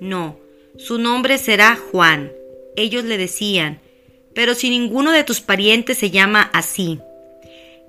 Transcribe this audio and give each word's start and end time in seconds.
no, 0.00 0.38
su 0.76 0.98
nombre 0.98 1.38
será 1.38 1.76
Juan. 1.76 2.32
Ellos 2.76 3.04
le 3.04 3.16
decían, 3.16 3.80
pero 4.34 4.54
si 4.54 4.70
ninguno 4.70 5.12
de 5.12 5.24
tus 5.24 5.40
parientes 5.40 5.98
se 5.98 6.10
llama 6.10 6.50
así. 6.52 6.98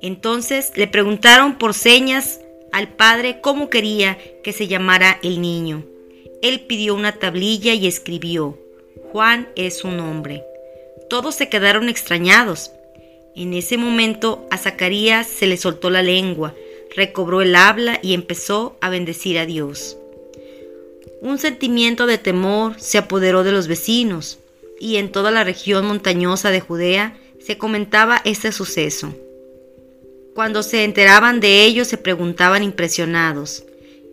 Entonces 0.02 0.72
le 0.76 0.88
preguntaron 0.88 1.58
por 1.58 1.74
señas 1.74 2.40
al 2.72 2.90
padre 2.90 3.42
cómo 3.42 3.70
quería 3.70 4.18
que 4.44 4.54
se 4.54 4.68
llamara 4.68 5.20
el 5.24 5.42
niño. 5.42 5.84
Él 6.42 6.62
pidió 6.62 6.94
una 6.94 7.14
tablilla 7.14 7.74
y 7.74 7.88
escribió, 7.88 8.60
Juan 9.12 9.50
es 9.56 9.80
su 9.80 9.90
nombre. 9.90 10.44
Todos 11.10 11.36
se 11.36 11.50
quedaron 11.50 11.90
extrañados. 11.90 12.72
En 13.36 13.54
ese 13.54 13.78
momento 13.78 14.48
a 14.52 14.58
Zacarías 14.58 15.28
se 15.28 15.48
le 15.48 15.58
soltó 15.58 15.90
la 15.90 16.04
lengua, 16.04 16.54
recobró 16.96 17.42
el 17.42 17.56
habla 17.56 18.00
y 18.04 18.14
empezó 18.14 18.78
a 18.82 18.90
bendecir 18.90 19.40
a 19.40 19.46
Dios. 19.46 19.98
Un 21.22 21.38
sentimiento 21.38 22.06
de 22.06 22.18
temor 22.18 22.76
se 22.78 22.98
apoderó 22.98 23.44
de 23.44 23.52
los 23.52 23.68
vecinos 23.68 24.40
y 24.80 24.98
en 24.98 25.12
toda 25.12 25.32
la 25.32 25.44
región 25.44 25.86
montañosa 25.86 26.52
de 26.52 26.60
Judea 26.60 27.18
se 27.44 27.58
comentaba 27.58 28.22
este 28.26 28.52
suceso. 28.52 29.14
Cuando 30.34 30.64
se 30.64 30.84
enteraban 30.84 31.40
de 31.40 31.64
ello 31.64 31.86
se 31.86 31.98
preguntaban 31.98 32.64
impresionados, 32.64 33.64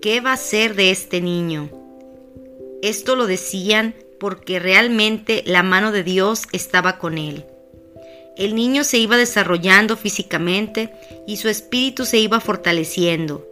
¿qué 0.01 0.21
va 0.21 0.33
a 0.33 0.37
ser 0.37 0.75
de 0.75 0.91
este 0.91 1.21
niño? 1.21 1.69
Esto 2.83 3.17
lo 3.17 3.27
decían 3.27 3.95
porque 4.21 4.59
realmente 4.59 5.43
la 5.47 5.63
mano 5.63 5.93
de 5.93 6.05
Dios 6.05 6.45
estaba 6.53 6.99
con 6.99 7.19
él. 7.19 7.45
El 8.37 8.55
niño 8.55 8.85
se 8.85 8.99
iba 8.99 9.17
desarrollando 9.17 9.97
físicamente 9.97 10.93
y 11.27 11.37
su 11.37 11.49
espíritu 11.49 12.05
se 12.05 12.19
iba 12.19 12.41
fortaleciendo 12.41 13.47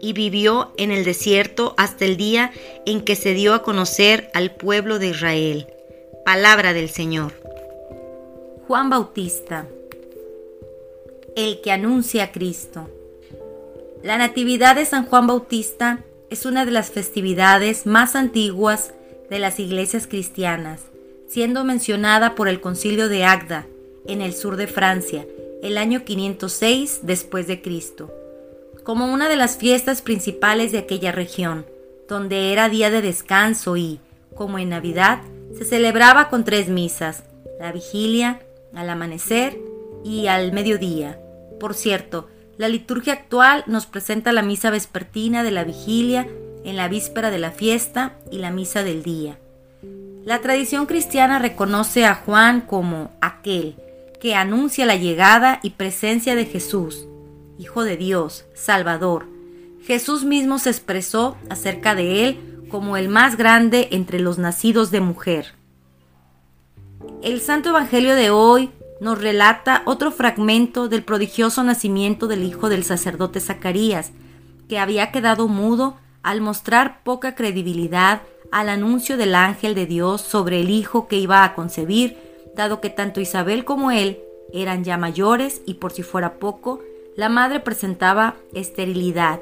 y 0.00 0.12
vivió 0.12 0.72
en 0.76 0.90
el 0.90 1.04
desierto 1.04 1.74
hasta 1.76 2.04
el 2.04 2.16
día 2.16 2.52
en 2.84 3.02
que 3.02 3.16
se 3.16 3.34
dio 3.34 3.54
a 3.54 3.62
conocer 3.62 4.30
al 4.34 4.54
pueblo 4.54 4.98
de 4.98 5.08
Israel. 5.08 5.66
Palabra 6.24 6.72
del 6.72 6.88
Señor. 6.88 7.32
Juan 8.66 8.90
Bautista, 8.90 9.66
el 11.36 11.60
que 11.60 11.70
anuncia 11.70 12.24
a 12.24 12.32
Cristo. 12.32 12.90
La 14.02 14.18
Natividad 14.18 14.76
de 14.76 14.84
San 14.84 15.06
Juan 15.06 15.26
Bautista 15.26 16.00
es 16.30 16.44
una 16.46 16.64
de 16.64 16.72
las 16.72 16.90
festividades 16.90 17.86
más 17.86 18.16
antiguas 18.16 18.92
de 19.30 19.38
las 19.38 19.60
iglesias 19.60 20.06
cristianas, 20.06 20.82
siendo 21.28 21.64
mencionada 21.64 22.34
por 22.34 22.48
el 22.48 22.60
concilio 22.60 23.08
de 23.08 23.24
Agda 23.24 23.66
en 24.06 24.20
el 24.20 24.34
sur 24.34 24.56
de 24.56 24.66
Francia, 24.66 25.26
el 25.62 25.78
año 25.78 26.04
506 26.04 27.00
después 27.02 27.46
de 27.46 27.62
Cristo 27.62 28.12
como 28.86 29.12
una 29.12 29.28
de 29.28 29.34
las 29.34 29.56
fiestas 29.56 30.00
principales 30.00 30.70
de 30.70 30.78
aquella 30.78 31.10
región, 31.10 31.66
donde 32.08 32.52
era 32.52 32.68
día 32.68 32.88
de 32.88 33.02
descanso 33.02 33.76
y, 33.76 33.98
como 34.36 34.60
en 34.60 34.68
Navidad, 34.68 35.22
se 35.58 35.64
celebraba 35.64 36.28
con 36.28 36.44
tres 36.44 36.68
misas, 36.68 37.24
la 37.58 37.72
vigilia, 37.72 38.38
al 38.76 38.88
amanecer 38.88 39.58
y 40.04 40.28
al 40.28 40.52
mediodía. 40.52 41.18
Por 41.58 41.74
cierto, 41.74 42.28
la 42.58 42.68
liturgia 42.68 43.14
actual 43.14 43.64
nos 43.66 43.86
presenta 43.86 44.32
la 44.32 44.42
misa 44.42 44.70
vespertina 44.70 45.42
de 45.42 45.50
la 45.50 45.64
vigilia 45.64 46.28
en 46.64 46.76
la 46.76 46.86
víspera 46.86 47.32
de 47.32 47.38
la 47.38 47.50
fiesta 47.50 48.14
y 48.30 48.38
la 48.38 48.52
misa 48.52 48.84
del 48.84 49.02
día. 49.02 49.36
La 50.24 50.40
tradición 50.42 50.86
cristiana 50.86 51.40
reconoce 51.40 52.04
a 52.04 52.14
Juan 52.14 52.60
como 52.60 53.10
aquel 53.20 53.74
que 54.20 54.36
anuncia 54.36 54.86
la 54.86 54.94
llegada 54.94 55.58
y 55.64 55.70
presencia 55.70 56.36
de 56.36 56.46
Jesús, 56.46 57.08
Hijo 57.58 57.84
de 57.84 57.96
Dios, 57.96 58.44
Salvador. 58.54 59.26
Jesús 59.82 60.24
mismo 60.24 60.58
se 60.58 60.70
expresó 60.70 61.36
acerca 61.48 61.94
de 61.94 62.28
él 62.28 62.66
como 62.70 62.96
el 62.96 63.08
más 63.08 63.36
grande 63.36 63.88
entre 63.92 64.18
los 64.20 64.38
nacidos 64.38 64.90
de 64.90 65.00
mujer. 65.00 65.54
El 67.22 67.40
Santo 67.40 67.70
Evangelio 67.70 68.14
de 68.14 68.30
hoy 68.30 68.70
nos 69.00 69.20
relata 69.20 69.82
otro 69.86 70.10
fragmento 70.10 70.88
del 70.88 71.02
prodigioso 71.02 71.62
nacimiento 71.62 72.26
del 72.26 72.42
hijo 72.42 72.68
del 72.68 72.84
sacerdote 72.84 73.40
Zacarías, 73.40 74.12
que 74.68 74.78
había 74.78 75.10
quedado 75.10 75.48
mudo 75.48 75.96
al 76.22 76.40
mostrar 76.40 77.02
poca 77.04 77.34
credibilidad 77.34 78.22
al 78.52 78.68
anuncio 78.68 79.16
del 79.16 79.34
ángel 79.34 79.74
de 79.74 79.86
Dios 79.86 80.20
sobre 80.20 80.60
el 80.60 80.70
hijo 80.70 81.08
que 81.08 81.16
iba 81.16 81.44
a 81.44 81.54
concebir, 81.54 82.16
dado 82.54 82.80
que 82.80 82.90
tanto 82.90 83.20
Isabel 83.20 83.64
como 83.64 83.90
él 83.90 84.18
eran 84.52 84.84
ya 84.84 84.96
mayores 84.96 85.62
y 85.66 85.74
por 85.74 85.92
si 85.92 86.02
fuera 86.02 86.34
poco, 86.38 86.80
la 87.16 87.28
madre 87.28 87.60
presentaba 87.60 88.36
esterilidad. 88.52 89.40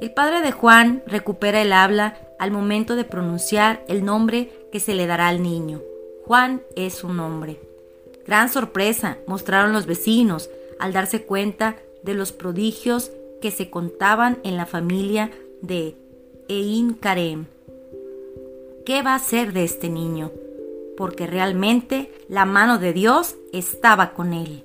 El 0.00 0.12
padre 0.12 0.42
de 0.42 0.52
Juan 0.52 1.02
recupera 1.06 1.62
el 1.62 1.72
habla 1.72 2.18
al 2.38 2.50
momento 2.50 2.94
de 2.94 3.04
pronunciar 3.04 3.82
el 3.88 4.04
nombre 4.04 4.50
que 4.70 4.80
se 4.80 4.94
le 4.94 5.06
dará 5.06 5.28
al 5.28 5.42
niño. 5.42 5.80
Juan 6.26 6.62
es 6.76 6.94
su 6.94 7.08
nombre. 7.08 7.58
Gran 8.26 8.50
sorpresa 8.50 9.18
mostraron 9.26 9.72
los 9.72 9.86
vecinos 9.86 10.50
al 10.78 10.92
darse 10.92 11.22
cuenta 11.22 11.76
de 12.02 12.14
los 12.14 12.32
prodigios 12.32 13.10
que 13.40 13.50
se 13.50 13.70
contaban 13.70 14.38
en 14.44 14.56
la 14.56 14.66
familia 14.66 15.30
de 15.62 15.96
Ein 16.48 16.94
Karem. 16.94 17.46
¿Qué 18.84 19.02
va 19.02 19.14
a 19.14 19.18
ser 19.18 19.54
de 19.54 19.64
este 19.64 19.88
niño? 19.88 20.30
Porque 20.96 21.26
realmente 21.26 22.12
la 22.28 22.44
mano 22.44 22.78
de 22.78 22.92
Dios 22.92 23.36
estaba 23.52 24.12
con 24.12 24.34
él. 24.34 24.64